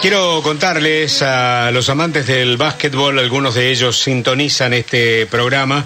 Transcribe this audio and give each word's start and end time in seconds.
Quiero 0.00 0.40
contarles 0.42 1.20
a 1.20 1.70
los 1.72 1.90
amantes 1.90 2.26
del 2.26 2.56
básquetbol, 2.56 3.18
algunos 3.18 3.54
de 3.54 3.70
ellos 3.70 4.00
sintonizan 4.00 4.72
este 4.72 5.26
programa, 5.26 5.84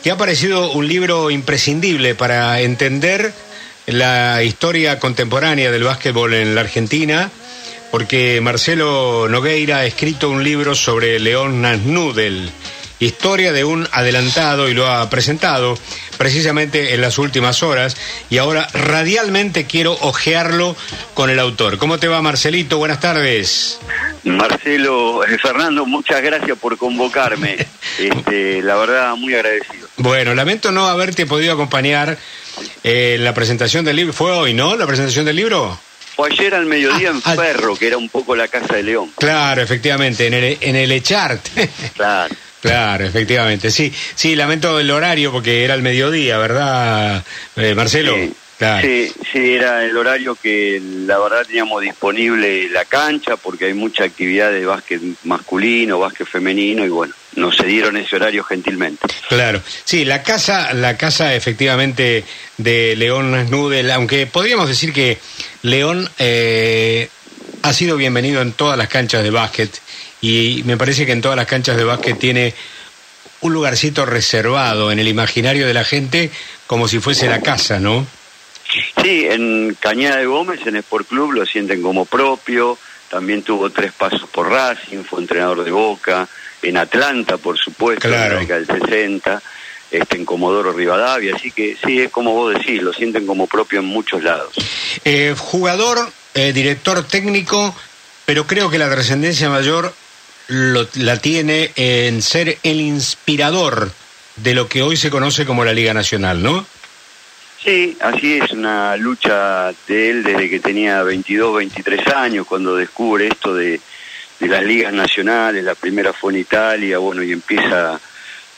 que 0.00 0.12
ha 0.12 0.14
aparecido 0.14 0.70
un 0.70 0.86
libro 0.86 1.28
imprescindible 1.32 2.14
para 2.14 2.60
entender 2.60 3.32
la 3.86 4.44
historia 4.44 5.00
contemporánea 5.00 5.72
del 5.72 5.82
básquetbol 5.82 6.34
en 6.34 6.54
la 6.54 6.60
Argentina, 6.60 7.28
porque 7.90 8.40
Marcelo 8.40 9.28
Nogueira 9.28 9.78
ha 9.78 9.86
escrito 9.86 10.30
un 10.30 10.44
libro 10.44 10.76
sobre 10.76 11.18
León 11.18 11.60
Nasnudel, 11.60 12.48
historia 12.98 13.52
de 13.52 13.64
un 13.64 13.86
adelantado 13.92 14.68
y 14.68 14.74
lo 14.74 14.86
ha 14.86 15.08
presentado 15.10 15.78
precisamente 16.16 16.94
en 16.94 17.00
las 17.02 17.18
últimas 17.18 17.62
horas 17.62 17.96
y 18.30 18.38
ahora 18.38 18.68
radialmente 18.72 19.66
quiero 19.66 19.92
ojearlo 20.00 20.76
con 21.14 21.28
el 21.30 21.38
autor. 21.38 21.76
¿Cómo 21.78 21.98
te 21.98 22.08
va 22.08 22.22
Marcelito? 22.22 22.78
Buenas 22.78 23.00
tardes. 23.00 23.78
Marcelo, 24.24 25.24
eh, 25.24 25.38
Fernando, 25.38 25.84
muchas 25.86 26.22
gracias 26.22 26.58
por 26.58 26.76
convocarme. 26.78 27.56
Este, 27.98 28.60
la 28.60 28.76
verdad, 28.76 29.14
muy 29.16 29.34
agradecido. 29.34 29.88
Bueno, 29.96 30.34
lamento 30.34 30.70
no 30.70 30.86
haberte 30.86 31.24
podido 31.24 31.54
acompañar 31.54 32.18
en 32.84 33.24
la 33.24 33.32
presentación 33.32 33.86
del 33.86 33.96
libro. 33.96 34.12
¿Fue 34.12 34.30
hoy, 34.32 34.52
no? 34.52 34.76
¿La 34.76 34.86
presentación 34.86 35.24
del 35.24 35.36
libro? 35.36 35.80
Fue 36.14 36.30
ayer 36.30 36.54
al 36.54 36.66
mediodía 36.66 37.08
en 37.08 37.16
Ah, 37.24 37.32
ah. 37.32 37.34
Ferro, 37.36 37.74
que 37.74 37.86
era 37.86 37.96
un 37.96 38.10
poco 38.10 38.36
la 38.36 38.48
casa 38.48 38.74
de 38.76 38.82
León. 38.82 39.12
Claro, 39.16 39.62
efectivamente, 39.62 40.26
en 40.26 40.34
el, 40.34 40.58
en 40.60 40.76
el 40.76 40.92
Echart. 40.92 41.46
Claro. 41.94 42.34
Claro, 42.60 43.04
efectivamente, 43.04 43.70
sí, 43.70 43.92
sí, 44.14 44.34
lamento 44.34 44.80
el 44.80 44.90
horario 44.90 45.30
porque 45.30 45.64
era 45.64 45.74
el 45.74 45.82
mediodía, 45.82 46.38
¿verdad, 46.38 47.24
eh, 47.56 47.74
Marcelo? 47.74 48.14
Sí, 48.14 48.32
Claro. 48.58 48.88
sí, 48.88 49.12
sí, 49.32 49.52
era 49.52 49.84
el 49.84 49.94
horario 49.94 50.34
que 50.34 50.80
la 51.06 51.18
verdad 51.18 51.44
teníamos 51.46 51.82
disponible 51.82 52.70
la 52.70 52.86
cancha 52.86 53.36
porque 53.36 53.66
hay 53.66 53.74
mucha 53.74 54.04
actividad 54.04 54.50
de 54.50 54.64
básquet 54.64 55.02
masculino, 55.24 55.98
básquet 55.98 56.26
femenino 56.26 56.82
y 56.86 56.88
bueno, 56.88 57.12
nos 57.34 57.54
cedieron 57.54 57.98
ese 57.98 58.16
horario 58.16 58.42
gentilmente. 58.44 59.08
Claro, 59.28 59.60
sí, 59.84 60.06
la 60.06 60.22
casa, 60.22 60.72
la 60.72 60.96
casa 60.96 61.34
efectivamente 61.34 62.24
de 62.56 62.96
León 62.96 63.50
Nudel, 63.50 63.90
aunque 63.90 64.26
podríamos 64.26 64.68
decir 64.68 64.94
que 64.94 65.18
León 65.60 66.08
eh, 66.18 67.10
ha 67.68 67.72
sido 67.72 67.96
bienvenido 67.96 68.42
en 68.42 68.52
todas 68.52 68.78
las 68.78 68.88
canchas 68.88 69.22
de 69.22 69.30
básquet 69.30 69.70
y 70.20 70.62
me 70.66 70.76
parece 70.76 71.04
que 71.04 71.12
en 71.12 71.20
todas 71.20 71.36
las 71.36 71.46
canchas 71.46 71.76
de 71.76 71.84
básquet 71.84 72.18
tiene 72.18 72.54
un 73.40 73.52
lugarcito 73.52 74.06
reservado 74.06 74.92
en 74.92 74.98
el 74.98 75.08
imaginario 75.08 75.66
de 75.66 75.74
la 75.74 75.84
gente 75.84 76.30
como 76.66 76.86
si 76.88 77.00
fuese 77.00 77.28
la 77.28 77.40
casa, 77.40 77.78
¿no? 77.80 78.06
Sí, 79.02 79.26
en 79.28 79.76
Cañada 79.80 80.16
de 80.18 80.26
Gómez, 80.26 80.60
en 80.66 80.76
Sport 80.76 81.08
Club, 81.08 81.32
lo 81.32 81.46
sienten 81.46 81.82
como 81.82 82.04
propio. 82.04 82.78
También 83.10 83.42
tuvo 83.42 83.70
tres 83.70 83.92
pasos 83.92 84.28
por 84.30 84.48
Racing, 84.50 85.04
fue 85.04 85.20
entrenador 85.20 85.62
de 85.64 85.70
Boca. 85.70 86.28
En 86.62 86.76
Atlanta, 86.76 87.36
por 87.36 87.56
supuesto, 87.58 88.08
Claro. 88.08 88.24
en 88.40 88.48
la 88.48 88.56
década 88.56 88.60
del 88.60 88.80
60. 88.88 89.42
Este, 89.90 90.16
en 90.16 90.24
Comodoro 90.24 90.72
Rivadavia. 90.72 91.36
Así 91.36 91.52
que 91.52 91.76
sí, 91.84 92.00
es 92.00 92.10
como 92.10 92.32
vos 92.32 92.54
decís, 92.54 92.82
lo 92.82 92.92
sienten 92.92 93.24
como 93.26 93.46
propio 93.46 93.78
en 93.78 93.86
muchos 93.86 94.22
lados. 94.24 94.54
Eh, 95.04 95.34
jugador, 95.38 96.10
eh, 96.36 96.52
director 96.52 97.02
técnico, 97.02 97.74
pero 98.24 98.46
creo 98.46 98.70
que 98.70 98.78
la 98.78 98.88
trascendencia 98.90 99.48
mayor 99.48 99.92
lo- 100.48 100.86
la 100.94 101.16
tiene 101.16 101.72
en 101.76 102.22
ser 102.22 102.58
el 102.62 102.80
inspirador 102.80 103.90
de 104.36 104.54
lo 104.54 104.68
que 104.68 104.82
hoy 104.82 104.96
se 104.96 105.10
conoce 105.10 105.44
como 105.46 105.64
la 105.64 105.72
Liga 105.72 105.92
Nacional, 105.94 106.42
¿no? 106.42 106.64
Sí, 107.64 107.96
así 108.00 108.34
es 108.38 108.52
una 108.52 108.96
lucha 108.96 109.72
de 109.88 110.10
él 110.10 110.22
desde 110.22 110.48
que 110.48 110.60
tenía 110.60 111.02
22, 111.02 111.56
23 111.56 112.06
años, 112.08 112.46
cuando 112.46 112.76
descubre 112.76 113.26
esto 113.26 113.54
de, 113.54 113.80
de 114.38 114.46
las 114.48 114.62
ligas 114.62 114.92
nacionales, 114.92 115.64
la 115.64 115.74
primera 115.74 116.12
fue 116.12 116.32
en 116.34 116.40
Italia, 116.40 116.98
bueno, 116.98 117.22
y 117.24 117.32
empieza 117.32 117.98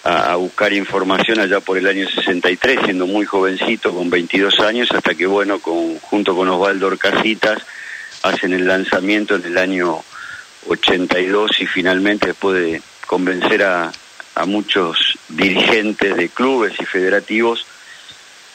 a, 0.05 0.37
buscar 0.37 0.73
información 0.73 1.41
allá 1.41 1.61
por 1.61 1.77
el 1.79 1.87
año 1.87 2.09
63, 2.09 2.81
siendo 2.85 3.07
muy 3.07 3.25
jovencito, 3.27 3.93
con 3.95 4.09
22 4.11 4.61
años, 4.61 4.91
hasta 4.93 5.15
que, 5.15 5.27
bueno, 5.27 5.59
con, 5.61 5.99
junto 5.99 6.35
con 6.37 6.49
Osvaldo 6.49 6.87
Orcasitas, 6.89 7.63
hacen 8.23 8.53
el 8.53 8.67
lanzamiento 8.67 9.37
en 9.37 9.45
el 9.45 9.59
año 9.59 10.03
82 10.69 11.61
y 11.61 11.67
finalmente 11.67 12.29
después 12.29 12.61
de 12.61 12.83
convencer 13.07 13.63
a, 13.65 13.93
a 14.35 14.47
muchos 14.47 15.19
dirigentes 15.29 16.17
de 16.17 16.29
clubes 16.29 16.75
y 16.81 16.85
federativos, 16.85 17.67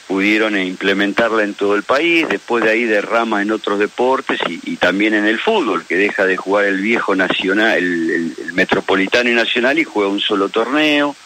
pudieron 0.06 0.58
implementarla 0.58 1.44
en 1.44 1.54
todo 1.54 1.74
el 1.76 1.82
país, 1.82 2.28
después 2.28 2.62
de 2.62 2.70
ahí 2.70 2.84
derrama 2.84 3.40
en 3.40 3.50
otros 3.50 3.78
deportes 3.78 4.38
y, 4.46 4.60
y 4.72 4.76
también 4.76 5.14
en 5.14 5.24
el 5.26 5.38
fútbol, 5.38 5.84
que 5.86 5.96
deja 5.96 6.26
de 6.26 6.36
jugar 6.36 6.66
el 6.66 6.80
viejo 6.82 7.14
nacional, 7.16 7.78
el, 7.78 8.10
el- 8.10 8.34
el 8.44 8.52
metropolitano 8.52 9.30
y 9.30 9.34
nacional 9.34 9.78
y 9.78 9.84
juega 9.84 10.10
un 10.10 10.20
solo 10.20 10.50
torneo, 10.50 11.16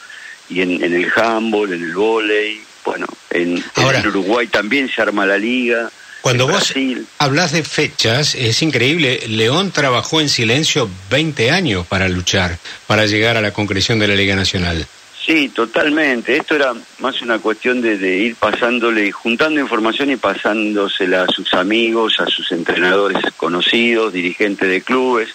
y 0.49 0.63
en, 0.63 0.83
en 0.83 0.95
el 0.95 1.11
handball, 1.15 1.73
en 1.73 1.83
el 1.83 1.95
vóley, 1.95 2.61
bueno, 2.85 3.07
en, 3.31 3.57
en 3.59 3.65
Ahora- 3.77 4.01
el 4.01 4.09
Uruguay 4.09 4.47
también 4.47 4.89
se 4.89 5.03
arma 5.03 5.27
la 5.27 5.39
liga. 5.39 5.91
Cuando 6.21 6.45
en 6.47 6.51
vos 6.51 6.61
Brasil. 6.73 7.07
hablas 7.19 7.53
de 7.53 7.63
fechas, 7.63 8.35
es 8.35 8.61
increíble. 8.63 9.21
León 9.29 9.71
trabajó 9.71 10.21
en 10.21 10.29
silencio 10.29 10.91
20 11.11 11.51
años 11.53 11.87
para 11.87 12.09
luchar, 12.09 12.59
para 12.87 13.07
llegar 13.07 13.37
a 13.37 13.41
la 13.41 13.53
concreción 13.53 13.99
de 13.99 14.09
la 14.09 14.15
Liga 14.17 14.35
Nacional. 14.35 14.87
Sí, 15.25 15.49
totalmente. 15.51 16.37
Esto 16.37 16.55
era 16.57 16.73
más 17.01 17.21
una 17.23 17.39
cuestión 17.39 17.81
de, 17.83 17.99
de 17.99 18.17
ir 18.17 18.35
pasándole, 18.37 19.13
juntando 19.13 19.61
información 19.61 20.11
y 20.11 20.17
pasándosela 20.17 21.23
a 21.25 21.27
sus 21.29 21.53
amigos, 21.55 22.15
a 22.19 22.27
sus 22.27 22.51
entrenadores 22.51 23.23
conocidos, 23.37 24.13
dirigentes 24.13 24.69
de 24.69 24.81
clubes, 24.81 25.29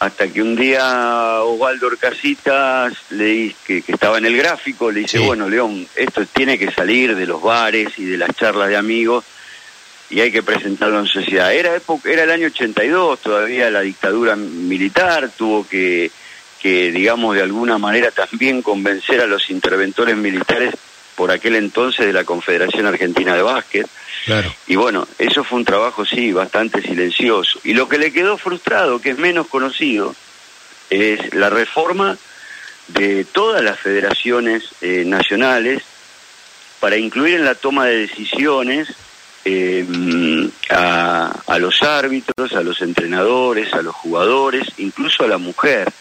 hasta 0.00 0.28
que 0.28 0.42
un 0.42 0.54
día 0.54 1.40
Osvaldo 1.42 1.88
Orcasitas, 1.88 2.92
le, 3.10 3.54
que, 3.66 3.82
que 3.82 3.92
estaba 3.92 4.18
en 4.18 4.26
el 4.26 4.36
gráfico, 4.36 4.90
le 4.92 5.00
dice, 5.00 5.18
Sí. 5.18 5.24
bueno, 5.24 5.48
León, 5.48 5.86
esto 5.96 6.24
tiene 6.26 6.58
que 6.58 6.70
salir 6.70 7.16
de 7.16 7.26
los 7.26 7.42
bares 7.42 7.98
y 7.98 8.04
de 8.04 8.16
las 8.16 8.34
charlas 8.36 8.68
de 8.68 8.76
amigos 8.76 9.24
y 10.10 10.20
hay 10.20 10.30
que 10.30 10.42
presentarlo 10.42 11.00
en 11.00 11.06
sociedad. 11.06 11.52
Era 11.52 11.74
época, 11.74 12.10
era 12.10 12.22
el 12.24 12.30
año 12.30 12.46
82, 12.46 13.20
todavía 13.20 13.70
la 13.70 13.80
dictadura 13.80 14.36
militar 14.36 15.30
tuvo 15.36 15.66
que, 15.66 16.10
que, 16.62 16.90
digamos, 16.92 17.34
de 17.34 17.42
alguna 17.42 17.76
manera 17.78 18.10
también 18.10 18.62
convencer 18.62 19.20
a 19.20 19.26
los 19.26 19.50
interventores 19.50 20.16
militares 20.16 20.74
por 21.18 21.32
aquel 21.32 21.56
entonces 21.56 22.06
de 22.06 22.12
la 22.12 22.22
Confederación 22.22 22.86
Argentina 22.86 23.34
de 23.34 23.42
Básquet. 23.42 23.88
Claro. 24.24 24.54
Y 24.68 24.76
bueno, 24.76 25.08
eso 25.18 25.42
fue 25.42 25.58
un 25.58 25.64
trabajo, 25.64 26.06
sí, 26.06 26.30
bastante 26.30 26.80
silencioso. 26.80 27.58
Y 27.64 27.74
lo 27.74 27.88
que 27.88 27.98
le 27.98 28.12
quedó 28.12 28.38
frustrado, 28.38 29.00
que 29.00 29.10
es 29.10 29.18
menos 29.18 29.48
conocido, 29.48 30.14
es 30.90 31.34
la 31.34 31.50
reforma 31.50 32.16
de 32.86 33.24
todas 33.24 33.64
las 33.64 33.80
federaciones 33.80 34.68
eh, 34.80 35.02
nacionales 35.04 35.82
para 36.78 36.96
incluir 36.96 37.34
en 37.34 37.44
la 37.44 37.56
toma 37.56 37.86
de 37.86 37.98
decisiones 37.98 38.88
eh, 39.44 39.84
a, 40.70 41.34
a 41.48 41.58
los 41.58 41.82
árbitros, 41.82 42.52
a 42.52 42.62
los 42.62 42.80
entrenadores, 42.80 43.74
a 43.74 43.82
los 43.82 43.94
jugadores, 43.96 44.68
incluso 44.78 45.24
a 45.24 45.26
la 45.26 45.38
mujer. 45.38 45.92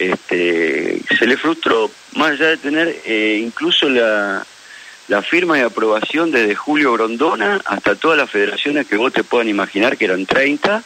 Este, 0.00 0.98
se 1.18 1.26
le 1.26 1.36
frustró, 1.36 1.90
más 2.14 2.30
allá 2.30 2.48
de 2.48 2.56
tener 2.56 3.02
eh, 3.04 3.38
incluso 3.44 3.86
la, 3.86 4.46
la 5.08 5.20
firma 5.20 5.58
y 5.58 5.60
aprobación 5.60 6.30
desde 6.30 6.54
Julio 6.54 6.94
Grondona 6.94 7.60
hasta 7.66 7.96
todas 7.96 8.16
las 8.16 8.30
federaciones 8.30 8.86
que 8.86 8.96
vos 8.96 9.12
te 9.12 9.24
puedan 9.24 9.48
imaginar, 9.48 9.98
que 9.98 10.06
eran 10.06 10.24
30, 10.24 10.82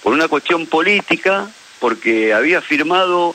por 0.00 0.12
una 0.12 0.28
cuestión 0.28 0.66
política, 0.66 1.50
porque 1.80 2.32
había 2.32 2.60
firmado 2.60 3.34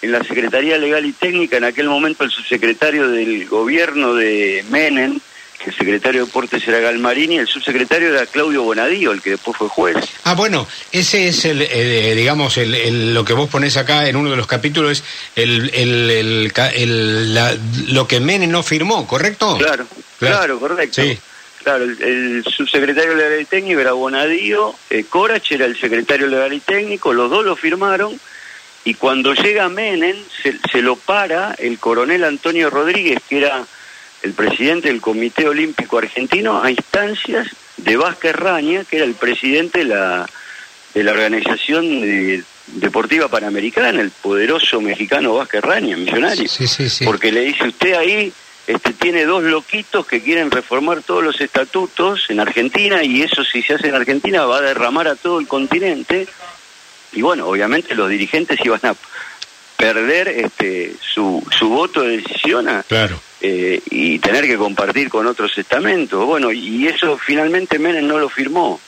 en 0.00 0.12
la 0.12 0.24
Secretaría 0.24 0.78
Legal 0.78 1.04
y 1.04 1.12
Técnica 1.12 1.58
en 1.58 1.64
aquel 1.64 1.90
momento 1.90 2.24
el 2.24 2.30
subsecretario 2.30 3.10
del 3.10 3.46
gobierno 3.46 4.14
de 4.14 4.64
Menem, 4.70 5.20
que 5.62 5.70
el 5.70 5.76
secretario 5.76 6.20
de 6.22 6.26
Deportes 6.26 6.66
era 6.66 6.80
Galmarini, 6.80 7.36
el 7.38 7.46
subsecretario 7.46 8.08
era 8.14 8.24
Claudio 8.26 8.62
Bonadío, 8.62 9.12
el 9.12 9.20
que 9.20 9.30
después 9.30 9.56
fue 9.56 9.68
juez. 9.68 9.96
Ah, 10.24 10.34
bueno, 10.34 10.66
ese 10.90 11.28
es 11.28 11.44
el, 11.44 11.60
eh, 11.62 12.14
digamos, 12.16 12.56
el, 12.56 12.74
el- 12.74 13.12
lo 13.14 13.24
que 13.24 13.34
vos 13.34 13.48
ponés 13.50 13.76
acá 13.76 14.08
en 14.08 14.16
uno 14.16 14.30
de 14.30 14.36
los 14.36 14.46
capítulos, 14.46 14.90
es 14.92 15.04
el, 15.36 15.70
el, 15.74 16.52
el 16.74 17.34
la- 17.34 17.56
lo 17.88 18.08
que 18.08 18.20
Menem 18.20 18.50
no 18.50 18.62
firmó, 18.62 19.06
¿correcto? 19.06 19.56
Claro, 19.58 19.86
Claro. 20.18 20.36
claro, 20.36 20.60
correcto. 20.60 21.02
Sí. 21.02 21.18
Claro, 21.62 21.84
el, 21.84 22.02
el 22.02 22.44
subsecretario 22.44 23.14
legal 23.14 23.38
y 23.42 23.44
técnico 23.44 23.80
era 23.80 23.92
Bonadío, 23.92 24.74
eh, 24.88 25.04
Corach 25.08 25.52
era 25.52 25.66
el 25.66 25.78
secretario 25.78 26.26
legal 26.26 26.54
y 26.54 26.60
técnico, 26.60 27.12
los 27.12 27.28
dos 27.30 27.44
lo 27.44 27.54
firmaron 27.54 28.18
y 28.86 28.94
cuando 28.94 29.34
llega 29.34 29.68
Menem 29.68 30.16
se, 30.42 30.54
se 30.72 30.80
lo 30.80 30.96
para 30.96 31.52
el 31.58 31.78
coronel 31.78 32.24
Antonio 32.24 32.70
Rodríguez, 32.70 33.18
que 33.28 33.36
era 33.36 33.66
el 34.22 34.32
presidente 34.32 34.88
del 34.88 35.00
Comité 35.00 35.48
Olímpico 35.48 35.98
Argentino, 35.98 36.62
a 36.62 36.70
instancias 36.70 37.48
de 37.78 37.96
Vázquez 37.96 38.36
Raña, 38.36 38.84
que 38.84 38.96
era 38.96 39.04
el 39.06 39.14
presidente 39.14 39.78
de 39.80 39.84
la, 39.86 40.28
de 40.94 41.02
la 41.04 41.12
organización 41.12 42.00
de- 42.00 42.42
deportiva 42.66 43.28
panamericana, 43.28 44.00
el 44.00 44.10
poderoso 44.10 44.80
mexicano 44.80 45.34
Vázquez 45.34 45.62
Raña, 45.62 45.96
millonario 45.96 46.46
Sí, 46.48 46.66
sí, 46.68 46.88
sí. 46.88 47.04
porque 47.04 47.32
le 47.32 47.40
dice 47.40 47.66
usted 47.68 47.94
ahí 47.94 48.32
este, 48.68 48.92
tiene 48.92 49.24
dos 49.24 49.42
loquitos 49.42 50.06
que 50.06 50.20
quieren 50.22 50.50
reformar 50.52 51.02
todos 51.02 51.24
los 51.24 51.40
estatutos 51.40 52.26
en 52.28 52.38
Argentina 52.38 53.02
y 53.02 53.22
eso 53.22 53.42
si 53.42 53.62
se 53.62 53.74
hace 53.74 53.88
en 53.88 53.96
Argentina 53.96 54.44
va 54.44 54.58
a 54.58 54.60
derramar 54.60 55.08
a 55.08 55.16
todo 55.16 55.40
el 55.40 55.48
continente 55.48 56.28
y 57.12 57.22
bueno, 57.22 57.46
obviamente 57.48 57.96
los 57.96 58.08
dirigentes 58.08 58.60
iban 58.64 58.78
a 58.84 58.94
perder 59.76 60.28
este, 60.28 60.92
su, 61.00 61.44
su 61.58 61.68
voto 61.70 62.02
de 62.02 62.18
decisión 62.18 62.68
claro. 62.86 63.20
Eh, 63.42 63.80
y 63.90 64.18
tener 64.18 64.46
que 64.46 64.58
compartir 64.58 65.08
con 65.08 65.26
otros 65.26 65.56
estamentos. 65.56 66.26
Bueno, 66.26 66.52
y 66.52 66.86
eso 66.86 67.16
finalmente 67.16 67.78
Menem 67.78 68.06
no 68.06 68.18
lo 68.18 68.28
firmó. 68.28 68.78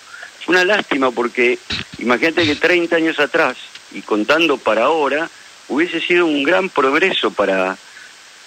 Fue 0.44 0.54
una 0.54 0.64
lástima 0.64 1.10
porque 1.10 1.58
imagínate 1.98 2.44
que 2.44 2.56
30 2.56 2.96
años 2.96 3.18
atrás 3.18 3.56
y 3.92 4.02
contando 4.02 4.58
para 4.58 4.84
ahora 4.84 5.30
hubiese 5.68 6.00
sido 6.00 6.26
un 6.26 6.42
gran 6.42 6.68
progreso 6.68 7.30
para 7.30 7.78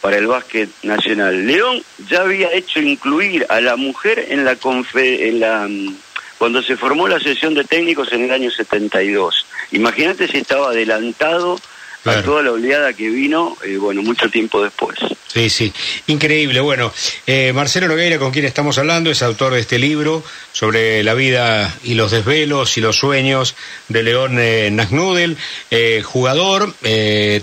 para 0.02 0.18
el 0.18 0.28
básquet 0.28 0.70
nacional. 0.84 1.48
León 1.48 1.82
ya 2.08 2.22
había 2.22 2.54
hecho 2.54 2.80
incluir 2.80 3.48
a 3.50 3.60
la 3.60 3.76
mujer 3.76 4.28
en 4.30 4.46
la 4.46 4.56
en 4.62 5.40
la 5.40 5.68
mm, 5.68 5.96
cuando 6.38 6.62
se 6.62 6.78
formó 6.78 7.08
la 7.08 7.20
sesión 7.20 7.56
de 7.56 7.64
técnicos 7.64 8.14
en 8.14 8.26
el 8.26 8.32
año 8.32 8.52
72. 8.52 9.48
Imagínate 9.72 10.28
si 10.28 10.38
estaba 10.38 10.70
adelantado 10.70 11.60
a 12.04 12.22
toda 12.22 12.44
la 12.44 12.52
oleada 12.52 12.94
que 12.94 13.10
vino, 13.10 13.58
eh, 13.64 13.78
bueno, 13.78 14.04
mucho 14.04 14.30
tiempo 14.30 14.62
después. 14.62 15.00
Sí, 15.36 15.50
sí, 15.50 15.74
increíble. 16.08 16.62
Bueno, 16.62 16.94
eh, 17.28 17.52
Marcelo 17.52 17.90
Nogueira, 17.90 18.18
con 18.18 18.32
quien 18.32 18.46
estamos 18.46 18.78
hablando, 18.78 19.12
es 19.12 19.22
autor 19.22 19.54
de 19.54 19.60
este 19.60 19.78
libro 19.78 20.24
sobre 20.54 21.04
la 21.04 21.14
vida 21.14 21.78
y 21.84 21.96
los 21.96 22.12
desvelos 22.12 22.78
y 22.78 22.82
los 22.82 22.96
sueños 22.96 23.54
de 23.90 24.04
León 24.04 24.38
eh, 24.40 24.70
Nagnudel, 24.72 25.36
eh, 25.72 26.02
jugador, 26.06 26.74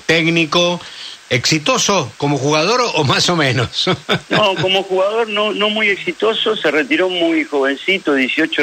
técnico, 0.07 0.81
exitoso 1.29 2.11
como 2.17 2.39
jugador 2.39 2.81
o 2.95 3.05
más 3.05 3.29
o 3.29 3.37
menos. 3.37 3.85
no, 4.31 4.55
como 4.55 4.85
jugador 4.85 5.29
no, 5.29 5.53
no 5.53 5.69
muy 5.69 5.91
exitoso, 5.91 6.57
se 6.57 6.71
retiró 6.71 7.11
muy 7.11 7.45
jovencito, 7.45 8.15
18 8.15 8.63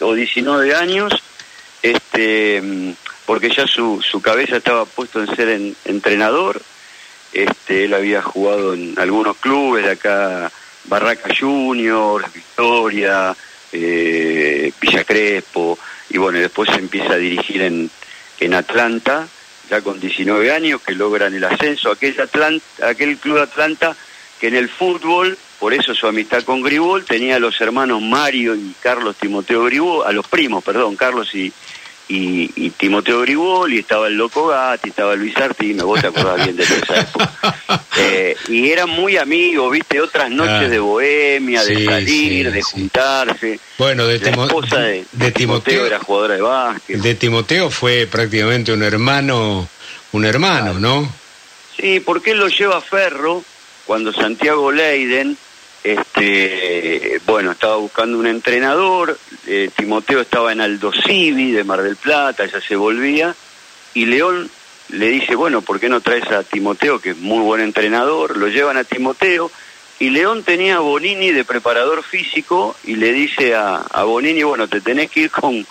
o 0.00 0.14
19 0.14 0.74
años. 0.74 1.12
Este 1.82 2.94
porque 3.26 3.48
ya 3.48 3.64
su, 3.66 4.02
su 4.02 4.20
cabeza 4.20 4.56
estaba 4.56 4.86
puesto 4.86 5.20
en 5.20 5.36
ser 5.36 5.74
entrenador. 5.84 6.62
Este, 7.32 7.84
él 7.84 7.94
había 7.94 8.22
jugado 8.22 8.74
en 8.74 8.98
algunos 8.98 9.36
clubes 9.36 9.84
de 9.84 9.92
acá, 9.92 10.50
Barraca 10.84 11.32
Juniors, 11.38 12.32
Victoria, 12.32 13.34
eh, 13.72 14.72
Villa 14.80 15.04
Crespo, 15.04 15.78
y 16.08 16.18
bueno, 16.18 16.38
después 16.38 16.70
se 16.70 16.78
empieza 16.78 17.12
a 17.12 17.16
dirigir 17.16 17.62
en, 17.62 17.90
en 18.40 18.54
Atlanta, 18.54 19.28
ya 19.68 19.80
con 19.82 20.00
19 20.00 20.50
años, 20.50 20.80
que 20.82 20.94
logran 20.94 21.34
el 21.34 21.44
ascenso. 21.44 21.92
Aquel, 21.92 22.20
Atlanta, 22.20 22.88
aquel 22.88 23.16
club 23.18 23.38
Atlanta 23.38 23.96
que 24.40 24.48
en 24.48 24.56
el 24.56 24.70
fútbol, 24.70 25.36
por 25.58 25.74
eso 25.74 25.94
su 25.94 26.06
amistad 26.06 26.42
con 26.44 26.62
Gribol, 26.62 27.04
tenía 27.04 27.36
a 27.36 27.38
los 27.38 27.60
hermanos 27.60 28.00
Mario 28.00 28.54
y 28.54 28.74
Carlos 28.80 29.16
Timoteo 29.16 29.64
Gribol, 29.64 30.06
a 30.06 30.12
los 30.12 30.26
primos, 30.26 30.64
perdón, 30.64 30.96
Carlos 30.96 31.34
y, 31.34 31.52
y, 32.10 32.50
y 32.56 32.70
Timoteo 32.70 33.20
Gribol, 33.20 33.72
y 33.72 33.78
estaba 33.78 34.08
el 34.08 34.14
Loco 34.14 34.48
Gatti, 34.48 34.88
estaba 34.88 35.14
Luis 35.14 35.32
me 35.60 35.82
vos 35.84 36.00
te 36.00 36.08
acordás 36.08 36.44
bien 36.44 36.56
de 36.56 36.64
esa 36.64 37.00
época. 37.00 37.30
Eh, 38.02 38.34
y 38.48 38.70
eran 38.70 38.88
muy 38.88 39.18
amigos, 39.18 39.70
viste, 39.72 40.00
otras 40.00 40.30
noches 40.30 40.70
de 40.70 40.78
bohemia, 40.78 41.62
de 41.62 41.84
salir, 41.84 42.50
de 42.50 42.62
juntarse. 42.62 43.60
Bueno, 43.76 44.06
de, 44.06 44.18
la 44.18 44.30
esposa 44.30 44.78
de, 44.78 45.32
Timoteo, 45.32 45.84
era 45.84 45.98
jugadora 45.98 46.34
de 46.34 46.40
básquet. 46.40 46.96
De 46.98 47.14
Timoteo 47.14 47.68
fue 47.68 48.06
prácticamente 48.06 48.72
un 48.72 48.82
hermano, 48.82 49.68
un 50.12 50.24
hermano, 50.24 50.74
¿no? 50.74 51.12
Sí, 51.78 52.00
porque 52.00 52.30
él 52.30 52.38
lo 52.38 52.48
lleva 52.48 52.78
a 52.78 52.80
Ferro 52.80 53.44
cuando 53.84 54.12
Santiago 54.14 54.72
Leiden 54.72 55.36
este, 55.82 57.20
bueno, 57.26 57.52
estaba 57.52 57.76
buscando 57.76 58.18
un 58.18 58.26
entrenador, 58.26 59.18
eh, 59.46 59.70
Timoteo 59.76 60.20
estaba 60.20 60.52
en 60.52 60.60
Aldo 60.60 60.92
Civi 60.92 61.52
de 61.52 61.64
Mar 61.64 61.82
del 61.82 61.96
Plata, 61.96 62.46
ya 62.46 62.60
se 62.60 62.76
volvía, 62.76 63.34
y 63.94 64.06
León 64.06 64.50
le 64.90 65.08
dice, 65.08 65.34
bueno, 65.36 65.62
¿por 65.62 65.80
qué 65.80 65.88
no 65.88 66.00
traes 66.00 66.30
a 66.30 66.42
Timoteo, 66.42 67.00
que 67.00 67.10
es 67.10 67.16
muy 67.16 67.42
buen 67.42 67.62
entrenador? 67.62 68.36
Lo 68.36 68.48
llevan 68.48 68.76
a 68.76 68.84
Timoteo, 68.84 69.50
y 69.98 70.10
León 70.10 70.42
tenía 70.42 70.76
a 70.76 70.80
Bonini 70.80 71.30
de 71.30 71.44
preparador 71.44 72.02
físico, 72.02 72.76
y 72.84 72.96
le 72.96 73.12
dice 73.12 73.54
a, 73.54 73.76
a 73.76 74.04
Bonini, 74.04 74.42
bueno, 74.42 74.68
te 74.68 74.80
tenés 74.80 75.10
que 75.10 75.20
ir 75.20 75.30
con, 75.30 75.66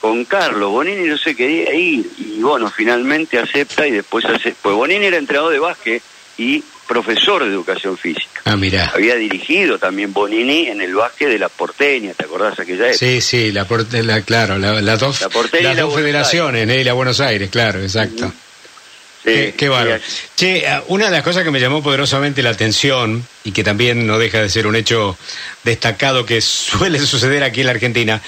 con 0.00 0.24
Carlos, 0.24 0.70
Bonini 0.70 1.08
no 1.08 1.18
se 1.18 1.34
quería 1.34 1.74
ir, 1.74 2.08
y 2.18 2.40
bueno, 2.40 2.70
finalmente 2.70 3.38
acepta, 3.38 3.86
y 3.88 3.90
después 3.90 4.24
hace, 4.24 4.54
pues 4.62 4.76
Bonini 4.76 5.06
era 5.06 5.16
entrenador 5.16 5.52
de 5.52 5.58
básquet, 5.58 6.02
y 6.36 6.62
profesor 6.88 7.44
de 7.44 7.50
educación 7.50 7.96
física. 7.96 8.40
Ah, 8.44 8.56
mira. 8.56 8.90
Había 8.92 9.14
dirigido 9.14 9.78
también 9.78 10.12
Bonini 10.12 10.66
en 10.66 10.80
el 10.80 10.94
básquet 10.94 11.28
de 11.28 11.38
la 11.38 11.48
Porteña, 11.48 12.14
¿te 12.14 12.24
acordás 12.24 12.58
aquella 12.58 12.86
época? 12.86 12.98
Sí, 12.98 13.20
sí, 13.20 13.52
la, 13.52 13.66
la 14.02 14.22
claro, 14.22 14.58
la, 14.58 14.80
las 14.80 14.98
dos, 14.98 15.20
las 15.60 15.76
dos 15.76 15.94
federaciones, 15.94 16.68
¿eh? 16.68 16.82
la 16.82 16.94
Buenos 16.94 17.20
Aires, 17.20 17.50
claro, 17.50 17.80
exacto. 17.80 18.32
Sí, 19.24 19.52
qué, 19.56 19.68
bárbaro. 19.68 20.00
Che, 20.36 20.66
ah, 20.66 20.82
una 20.88 21.06
de 21.06 21.10
las 21.10 21.22
cosas 21.22 21.44
que 21.44 21.50
me 21.50 21.60
llamó 21.60 21.82
poderosamente 21.82 22.42
la 22.42 22.50
atención 22.50 23.26
y 23.44 23.52
que 23.52 23.62
también 23.62 24.06
no 24.06 24.18
deja 24.18 24.40
de 24.40 24.48
ser 24.48 24.66
un 24.66 24.74
hecho 24.74 25.16
destacado 25.64 26.24
que 26.24 26.40
suele 26.40 26.98
suceder 26.98 27.44
aquí 27.44 27.60
en 27.60 27.66
la 27.66 27.72
Argentina, 27.72 28.22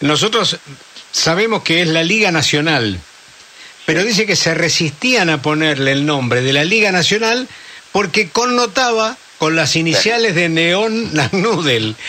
nosotros 0.00 0.58
sabemos 1.12 1.62
que 1.62 1.82
es 1.82 1.88
la 1.88 2.02
Liga 2.02 2.32
Nacional, 2.32 2.98
pero 3.84 4.02
dice 4.02 4.26
que 4.26 4.36
se 4.36 4.54
resistían 4.54 5.28
a 5.28 5.42
ponerle 5.42 5.92
el 5.92 6.06
nombre 6.06 6.40
de 6.40 6.52
la 6.52 6.64
Liga 6.64 6.90
Nacional 6.90 7.46
porque 7.98 8.28
connotaba 8.28 9.16
con 9.38 9.56
las 9.56 9.74
iniciales 9.74 10.36
de 10.36 10.48
Neón 10.48 11.14
Nasnudel. 11.14 11.96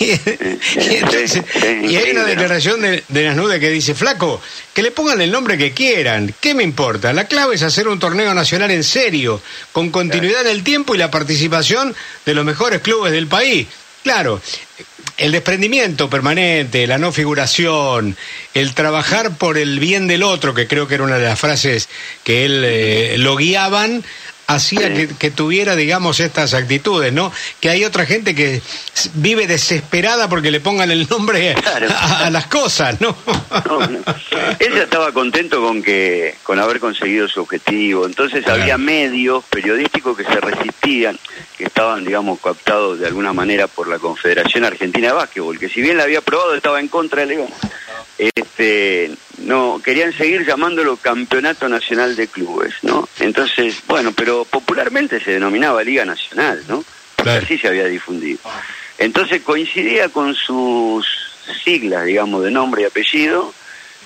Y, 0.00 1.96
hay 1.96 2.10
una 2.10 2.24
declaración 2.24 2.82
de, 2.82 3.04
de 3.06 3.24
Nasnudel 3.24 3.60
que 3.60 3.70
dice, 3.70 3.94
flaco, 3.94 4.40
que 4.74 4.82
le 4.82 4.90
pongan 4.90 5.20
el 5.20 5.30
nombre 5.30 5.56
que 5.56 5.72
quieran, 5.72 6.34
¿qué 6.40 6.54
me 6.54 6.64
importa? 6.64 7.12
La 7.12 7.26
clave 7.26 7.54
es 7.54 7.62
hacer 7.62 7.86
un 7.86 8.00
torneo 8.00 8.34
nacional 8.34 8.72
en 8.72 8.82
serio, 8.82 9.40
con 9.70 9.90
continuidad 9.90 10.40
en 10.40 10.48
el 10.48 10.64
tiempo 10.64 10.96
y 10.96 10.98
la 10.98 11.12
participación 11.12 11.94
de 12.26 12.34
los 12.34 12.44
mejores 12.44 12.80
clubes 12.80 13.12
del 13.12 13.28
país. 13.28 13.68
Claro, 14.02 14.40
el 15.18 15.32
desprendimiento 15.32 16.10
permanente, 16.10 16.86
la 16.86 16.98
no 16.98 17.12
figuración, 17.12 18.16
el 18.54 18.74
trabajar 18.74 19.36
por 19.36 19.58
el 19.58 19.78
bien 19.80 20.06
del 20.06 20.22
otro, 20.22 20.54
que 20.54 20.66
creo 20.66 20.88
que 20.88 20.94
era 20.94 21.04
una 21.04 21.18
de 21.18 21.26
las 21.26 21.38
frases 21.38 21.88
que 22.24 22.44
él 22.44 22.62
eh, 22.64 23.16
lo 23.18 23.36
guiaban, 23.36 24.04
hacía 24.48 24.92
que, 25.18 25.30
tuviera, 25.30 25.76
digamos, 25.76 26.18
estas 26.18 26.54
actitudes, 26.54 27.12
¿no? 27.12 27.32
Que 27.60 27.70
hay 27.70 27.84
otra 27.84 28.04
gente 28.06 28.34
que 28.34 28.60
vive 29.14 29.46
desesperada 29.46 30.28
porque 30.28 30.50
le 30.50 30.60
pongan 30.60 30.90
el 30.90 31.08
nombre 31.08 31.54
a, 31.96 32.30
las 32.30 32.46
cosas, 32.46 33.00
¿no? 33.00 33.16
Él 34.58 34.74
ya 34.74 34.82
estaba 34.82 35.12
contento 35.12 35.62
con 35.62 35.82
que 35.82 36.34
con 36.42 36.58
haber 36.58 36.80
conseguido 36.80 37.28
su 37.28 37.42
objetivo. 37.42 38.06
Entonces 38.06 38.46
había 38.48 38.76
medios 38.78 39.44
periodísticos 39.44 40.16
que 40.16 40.24
se 40.24 40.40
resistían, 40.40 41.18
que 41.56 41.64
estaban, 41.64 42.04
digamos, 42.04 42.40
captados 42.40 42.98
de 42.98 43.06
alguna 43.06 43.32
manera 43.32 43.66
por 43.68 43.88
la 43.88 43.98
Confederación 43.98 44.64
Argentina 44.64 45.08
de 45.08 45.14
Básquetbol, 45.14 45.58
que 45.58 45.68
si 45.68 45.82
bien 45.82 45.96
la 45.96 46.04
había 46.04 46.22
probado 46.22 46.54
estaba 46.54 46.80
en 46.80 46.88
contra 46.88 47.20
de 47.20 47.26
León 47.26 47.48
este 48.18 49.12
no 49.48 49.80
querían 49.82 50.12
seguir 50.12 50.46
llamándolo 50.46 50.96
campeonato 50.96 51.68
nacional 51.68 52.14
de 52.14 52.28
clubes 52.28 52.74
no 52.82 53.08
entonces 53.18 53.82
bueno 53.88 54.12
pero 54.12 54.44
popularmente 54.44 55.18
se 55.18 55.32
denominaba 55.32 55.82
liga 55.82 56.04
nacional 56.04 56.62
no 56.68 56.84
así 57.26 57.58
se 57.58 57.68
había 57.68 57.86
difundido. 57.86 58.38
Entonces 58.98 59.42
coincidía 59.42 60.08
con 60.08 60.34
sus 60.34 61.06
siglas 61.64 62.04
digamos 62.04 62.44
de 62.44 62.50
nombre 62.50 62.82
y 62.82 62.84
apellido 62.84 63.52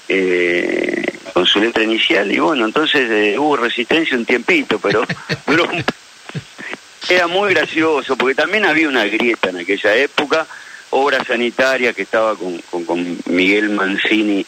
eh, 0.09 1.05
con 1.33 1.47
su 1.47 1.61
letra 1.61 1.83
inicial 1.83 2.31
y 2.31 2.39
bueno 2.39 2.65
entonces 2.67 3.11
eh, 3.11 3.39
hubo 3.39 3.57
resistencia 3.57 4.17
un 4.17 4.25
tiempito 4.25 4.79
pero 4.79 5.05
era 7.09 7.27
muy 7.27 7.55
gracioso 7.55 8.17
porque 8.17 8.35
también 8.35 8.65
había 8.65 8.89
una 8.89 9.05
grieta 9.05 9.51
en 9.51 9.59
aquella 9.59 9.95
época 9.97 10.47
obra 10.91 11.25
sanitaria 11.25 11.93
que 11.93 12.03
estaba 12.03 12.37
con, 12.37 12.59
con, 12.85 13.19
Miguel 13.27 13.71
Mancini 13.71 14.45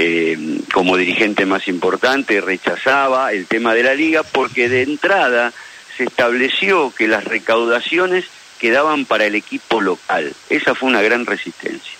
eh, 0.00 0.60
como 0.72 0.96
dirigente 0.96 1.44
más 1.44 1.66
importante, 1.66 2.40
rechazaba 2.40 3.32
el 3.32 3.46
tema 3.46 3.74
de 3.74 3.82
la 3.82 3.94
liga 3.94 4.22
porque 4.22 4.68
de 4.68 4.82
entrada 4.82 5.52
se 5.96 6.04
estableció 6.04 6.94
que 6.96 7.08
las 7.08 7.24
recaudaciones 7.24 8.26
quedaban 8.60 9.06
para 9.06 9.26
el 9.26 9.34
equipo 9.34 9.80
local. 9.80 10.32
Esa 10.48 10.76
fue 10.76 10.88
una 10.88 11.02
gran 11.02 11.26
resistencia. 11.26 11.94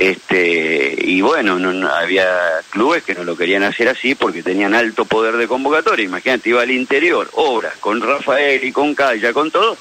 Este, 0.00 0.96
y 0.98 1.20
bueno, 1.20 1.60
no, 1.60 1.88
había 1.88 2.26
clubes 2.70 3.04
que 3.04 3.14
no 3.14 3.22
lo 3.22 3.36
querían 3.36 3.62
hacer 3.62 3.88
así 3.88 4.16
porque 4.16 4.42
tenían 4.42 4.74
alto 4.74 5.04
poder 5.04 5.36
de 5.36 5.46
convocatoria. 5.46 6.04
Imagínate, 6.04 6.48
iba 6.48 6.62
al 6.62 6.70
interior, 6.72 7.30
obras, 7.34 7.74
con 7.78 8.00
Rafael 8.00 8.64
y 8.64 8.72
con 8.72 8.96
Calla, 8.96 9.32
con 9.32 9.52
todo, 9.52 9.76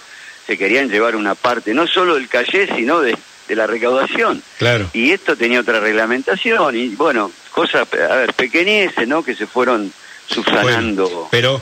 se 0.45 0.59
querían 0.59 0.89
llevar 0.89 1.15
una 1.15 1.33
parte, 1.33 1.73
no 1.73 1.87
solo 1.87 2.15
del 2.15 2.27
calle, 2.27 2.69
sino 2.75 3.01
de, 3.01 3.17
de 3.47 3.55
la 3.55 3.65
recaudación. 3.65 4.43
Claro. 4.59 4.89
Y 4.93 5.11
esto 5.11 5.35
tenía 5.35 5.61
otra 5.61 5.79
reglamentación 5.79 6.75
y 6.75 6.89
bueno, 6.89 7.31
cosas, 7.57 7.87
a 7.91 8.15
ver, 8.15 8.33
pequeñeces, 8.35 9.07
¿no? 9.07 9.23
Que 9.23 9.33
se 9.33 9.47
fueron 9.47 9.91
subsanando. 10.27 11.27
pero 11.31 11.59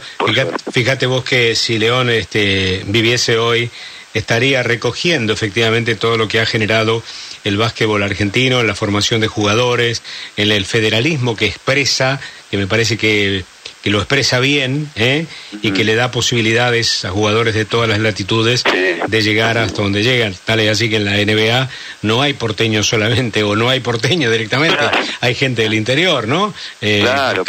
fíjate, 0.72 1.06
vos 1.06 1.24
que 1.24 1.56
si 1.56 1.80
León 1.80 2.10
este, 2.10 2.84
viviese 2.88 3.38
hoy 3.38 3.70
estaría 4.14 4.62
recogiendo 4.62 5.32
efectivamente 5.32 5.96
todo 5.96 6.18
lo 6.18 6.28
que 6.28 6.42
ha 6.42 6.46
generado 6.46 7.02
el 7.46 7.56
básquetbol 7.56 8.04
argentino, 8.04 8.60
en 8.60 8.68
la 8.68 8.76
formación 8.76 9.22
de 9.22 9.28
jugadores, 9.28 10.04
en 10.36 10.52
el 10.52 10.66
federalismo 10.66 11.38
que 11.38 11.46
expresa, 11.46 12.20
que 12.52 12.58
me 12.58 12.68
parece 12.68 12.98
que 12.98 13.46
que 13.86 13.92
lo 13.92 14.00
expresa 14.00 14.40
bien 14.40 14.90
¿eh? 14.96 15.28
y 15.62 15.70
que 15.70 15.84
le 15.84 15.94
da 15.94 16.10
posibilidades 16.10 17.06
a 17.06 17.12
jugadores 17.12 17.54
de 17.54 17.66
todas 17.66 17.88
las 17.88 18.00
latitudes 18.00 18.64
de 19.08 19.22
llegar 19.22 19.60
hasta 19.60 19.84
donde 19.84 20.02
llegan. 20.02 20.34
Tal 20.44 20.60
es 20.62 20.72
así 20.72 20.90
que 20.90 20.96
en 20.96 21.06
la 21.06 21.12
NBA 21.12 21.70
no 22.02 22.24
hay 22.24 22.34
porteños 22.34 22.88
solamente 22.90 23.44
o 23.44 23.56
no 23.56 23.70
hay 23.70 23.82
porteños 23.82 24.32
directamente, 24.32 24.84
hay 25.22 25.36
gente 25.36 25.62
del 25.62 25.76
interior, 25.76 26.28
¿no? 26.28 26.52
Eh, 26.82 27.02
claro, 27.04 27.46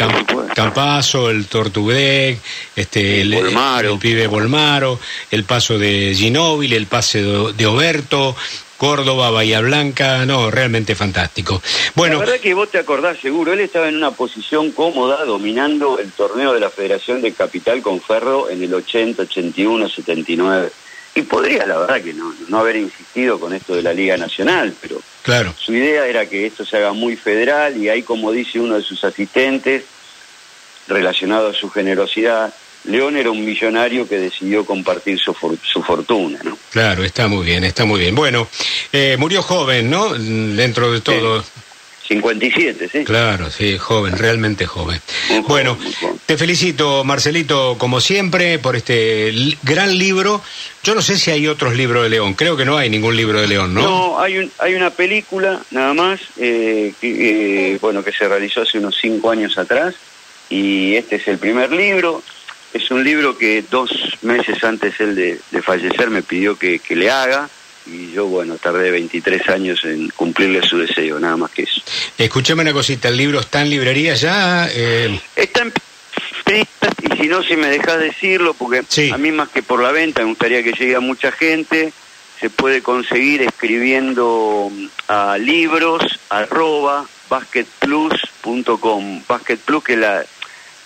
Campazo, 0.53 1.31
el 1.31 1.47
Tortugdec, 1.47 2.37
este, 2.75 3.21
el, 3.21 3.33
el, 3.33 3.97
pibe 3.99 4.27
Bolmaro, 4.27 4.99
el 5.31 5.43
paso 5.43 5.79
de 5.79 6.13
Ginóbili, 6.15 6.75
el 6.75 6.85
pase 6.85 7.23
de 7.23 7.65
Oberto, 7.65 8.35
Córdoba, 8.77 9.31
Bahía 9.31 9.59
Blanca, 9.61 10.25
no, 10.25 10.51
realmente 10.51 10.95
fantástico. 10.95 11.61
Bueno, 11.95 12.15
la 12.15 12.19
verdad 12.21 12.39
que 12.39 12.53
vos 12.53 12.69
te 12.69 12.77
acordás 12.77 13.19
seguro, 13.19 13.53
él 13.53 13.59
estaba 13.59 13.89
en 13.89 13.97
una 13.97 14.11
posición 14.11 14.71
cómoda 14.71 15.25
dominando 15.25 15.99
el 15.99 16.11
torneo 16.11 16.53
de 16.53 16.59
la 16.59 16.69
Federación 16.69 17.21
de 17.21 17.33
Capital 17.33 17.81
con 17.81 17.99
Ferro 17.99 18.49
en 18.49 18.63
el 18.63 18.73
80, 18.73 19.23
81, 19.23 19.89
79. 19.89 20.71
Y 21.15 21.23
podría, 21.23 21.65
la 21.65 21.79
verdad, 21.79 22.01
que 22.01 22.13
no, 22.13 22.31
no 22.47 22.59
haber 22.59 22.75
insistido 22.75 23.39
con 23.39 23.51
esto 23.51 23.73
de 23.73 23.81
la 23.81 23.91
Liga 23.91 24.17
Nacional, 24.17 24.75
pero 24.79 25.01
claro. 25.23 25.51
su 25.57 25.73
idea 25.73 26.05
era 26.05 26.27
que 26.27 26.45
esto 26.45 26.63
se 26.63 26.77
haga 26.77 26.93
muy 26.93 27.15
federal 27.15 27.75
y 27.75 27.89
ahí, 27.89 28.03
como 28.03 28.31
dice 28.31 28.59
uno 28.59 28.75
de 28.75 28.83
sus 28.83 29.03
asistentes, 29.03 29.85
relacionado 30.87 31.49
a 31.49 31.53
su 31.53 31.71
generosidad, 31.71 32.53
León 32.87 33.17
era 33.17 33.31
un 33.31 33.43
millonario 33.43 34.07
que 34.07 34.17
decidió 34.17 34.65
compartir 34.65 35.19
su, 35.19 35.33
su 35.63 35.83
fortuna, 35.83 36.39
¿no? 36.43 36.57
Claro, 36.71 37.03
está 37.03 37.27
muy 37.27 37.45
bien, 37.45 37.63
está 37.63 37.85
muy 37.85 37.99
bien. 37.99 38.15
Bueno, 38.15 38.47
eh, 38.91 39.15
murió 39.19 39.41
joven, 39.41 39.89
¿no? 39.89 40.13
Dentro 40.13 40.91
de 40.91 41.01
todo. 41.01 41.43
57, 42.07 42.89
sí. 42.89 43.03
Claro, 43.03 43.51
sí, 43.51 43.77
joven, 43.77 44.17
realmente 44.17 44.65
joven. 44.65 45.01
bueno, 45.47 45.77
te 46.25 46.37
felicito, 46.37 47.03
Marcelito, 47.03 47.75
como 47.77 47.99
siempre, 47.99 48.59
por 48.59 48.75
este 48.75 49.33
gran 49.63 49.97
libro. 49.97 50.41
Yo 50.83 50.95
no 50.95 51.01
sé 51.01 51.17
si 51.17 51.31
hay 51.31 51.47
otros 51.47 51.75
libros 51.75 52.03
de 52.03 52.09
León, 52.09 52.33
creo 52.33 52.55
que 52.55 52.63
no 52.63 52.77
hay 52.77 52.89
ningún 52.89 53.17
libro 53.17 53.41
de 53.41 53.47
León, 53.47 53.73
¿no? 53.73 53.81
No, 53.81 54.19
hay, 54.19 54.37
un, 54.37 54.51
hay 54.59 54.75
una 54.75 54.89
película, 54.89 55.59
nada 55.71 55.93
más, 55.93 56.21
eh, 56.37 56.93
que, 57.01 57.73
eh, 57.73 57.77
bueno, 57.81 58.03
que 58.03 58.13
se 58.13 58.27
realizó 58.27 58.61
hace 58.61 58.77
unos 58.77 58.95
cinco 58.99 59.29
años 59.29 59.57
atrás, 59.57 59.95
y 60.49 60.95
este 60.95 61.17
es 61.17 61.27
el 61.27 61.39
primer 61.39 61.71
libro. 61.71 62.23
Es 62.73 62.91
un 62.91 63.03
libro 63.03 63.37
que 63.37 63.63
dos 63.69 63.91
meses 64.21 64.63
antes 64.63 64.99
él 64.99 65.15
de, 65.15 65.61
fallecer 65.61 66.09
me 66.09 66.21
pidió 66.21 66.57
que, 66.57 66.81
le 66.89 67.09
haga 67.09 67.49
y 67.85 68.11
yo, 68.11 68.25
bueno, 68.25 68.57
tardé 68.57 68.91
23 68.91 69.47
años 69.49 69.85
en 69.85 70.09
cumplirle 70.09 70.61
su 70.67 70.77
deseo, 70.77 71.19
nada 71.19 71.37
más 71.37 71.51
que 71.51 71.63
eso. 71.63 71.81
Escúchame 72.17 72.63
una 72.63 72.73
cosita, 72.73 73.07
¿el 73.07 73.15
libro 73.15 73.39
está 73.39 73.61
en 73.61 73.69
librería 73.69 74.13
ya? 74.15 74.67
Eh... 74.69 75.19
Está 75.35 75.61
en 75.61 75.71
y 77.01 77.17
si 77.17 77.27
no, 77.27 77.43
si 77.43 77.55
me 77.55 77.67
dejas 77.67 77.99
decirlo, 77.99 78.53
porque 78.53 78.83
a 79.11 79.17
mí 79.17 79.31
más 79.31 79.49
que 79.49 79.61
por 79.63 79.81
la 79.81 79.91
venta 79.91 80.21
me 80.21 80.29
gustaría 80.29 80.63
que 80.63 80.71
llegue 80.71 80.95
a 80.95 80.99
mucha 80.99 81.31
gente, 81.31 81.91
se 82.39 82.49
puede 82.49 82.81
conseguir 82.81 83.41
escribiendo 83.41 84.71
a 85.07 85.37
libros 85.37 86.03
arroba 86.29 87.05
basketplus.com, 87.29 89.23
basketplus 89.27 89.83
que 89.83 89.97
la 89.97 90.25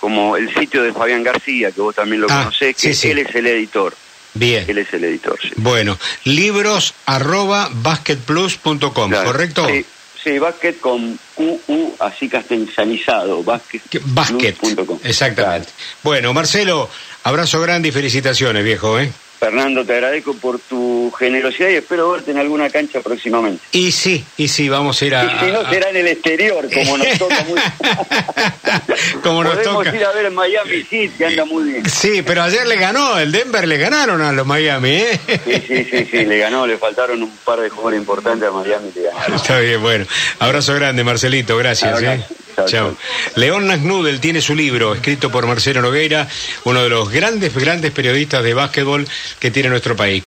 como 0.01 0.35
el 0.35 0.51
sitio 0.53 0.81
de 0.81 0.91
Fabián 0.91 1.23
García, 1.23 1.71
que 1.71 1.79
vos 1.79 1.93
también 1.93 2.21
lo 2.21 2.27
ah, 2.29 2.39
conocés, 2.39 2.75
que 2.75 3.11
él 3.11 3.19
es 3.19 3.35
el 3.35 3.45
editor. 3.45 3.95
Bien. 4.33 4.65
Él 4.67 4.79
es 4.79 4.91
el 4.93 5.03
editor, 5.03 5.39
sí. 5.39 5.51
Bueno, 5.57 5.97
libros 6.23 6.95
arroba 7.05 7.69
basketplus.com, 7.71 9.11
¿correcto? 9.11 9.67
Sí, 9.67 9.85
sí, 10.23 10.39
basket 10.39 10.79
con 10.79 11.19
QU, 11.35 11.95
así 11.99 12.27
castellanizado, 12.27 13.43
basket. 13.43 13.81
Basket, 14.05 14.55
exactamente. 15.03 15.69
Bueno, 16.01 16.33
Marcelo, 16.33 16.89
abrazo 17.23 17.61
grande 17.61 17.89
y 17.89 17.91
felicitaciones, 17.91 18.63
viejo, 18.63 18.99
¿eh? 18.99 19.11
Fernando, 19.41 19.83
te 19.83 19.93
agradezco 19.93 20.35
por 20.35 20.59
tu 20.59 21.11
generosidad 21.17 21.69
y 21.69 21.73
espero 21.73 22.11
verte 22.11 22.29
en 22.29 22.37
alguna 22.37 22.69
cancha 22.69 23.01
próximamente. 23.01 23.59
Y 23.71 23.91
sí, 23.91 24.23
y 24.37 24.47
sí, 24.47 24.69
vamos 24.69 25.01
a 25.01 25.05
ir 25.07 25.15
a... 25.15 25.23
Y 25.23 25.45
si 25.45 25.51
no, 25.51 25.67
será 25.67 25.89
en 25.89 25.97
el 25.97 26.07
exterior, 26.09 26.69
como 26.71 26.95
nos 26.95 27.17
toca 27.17 27.43
muy... 27.49 27.59
como 29.23 29.43
nos 29.43 29.55
Podemos 29.55 29.87
ir 29.95 30.05
a 30.05 30.11
ver 30.11 30.27
en 30.27 30.35
Miami 30.35 30.83
sí, 30.87 31.09
que 31.17 31.25
anda 31.25 31.43
muy 31.45 31.63
bien. 31.71 31.89
Sí, 31.89 32.21
pero 32.21 32.43
ayer 32.43 32.67
le 32.67 32.75
ganó, 32.75 33.17
el 33.17 33.31
Denver 33.31 33.67
le 33.67 33.79
ganaron 33.79 34.21
a 34.21 34.31
los 34.31 34.45
Miami, 34.45 34.91
¿eh? 34.91 35.19
Sí, 35.43 35.63
sí, 35.67 35.87
sí, 35.89 36.07
sí, 36.11 36.25
le 36.25 36.37
ganó, 36.37 36.67
le 36.67 36.77
faltaron 36.77 37.23
un 37.23 37.35
par 37.37 37.61
de 37.61 37.69
jugadores 37.69 37.99
importantes 37.99 38.47
a 38.47 38.51
Miami 38.51 38.91
le 38.93 39.01
ganaron. 39.01 39.35
Está 39.37 39.59
bien, 39.59 39.81
bueno. 39.81 40.05
Abrazo 40.37 40.75
grande, 40.75 41.03
Marcelito, 41.03 41.57
gracias. 41.57 41.99
¿eh? 42.03 42.23
Chao. 42.65 42.97
León 43.35 43.67
Nasnudel 43.67 44.19
tiene 44.19 44.41
su 44.41 44.55
libro, 44.55 44.93
escrito 44.93 45.31
por 45.31 45.47
Marcelo 45.47 45.81
Nogueira, 45.81 46.27
uno 46.65 46.83
de 46.83 46.89
los 46.89 47.09
grandes, 47.09 47.53
grandes 47.53 47.91
periodistas 47.91 48.43
de 48.43 48.53
básquetbol 48.53 49.07
que 49.39 49.51
tiene 49.51 49.69
nuestro 49.69 49.95
país. 49.95 50.19